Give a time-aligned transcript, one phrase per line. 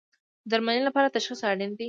[0.47, 1.79] د درملنې لپاره تشخیص اړین دی